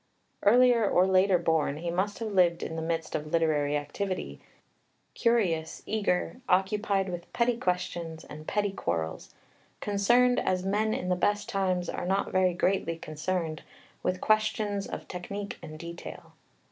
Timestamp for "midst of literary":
2.81-3.77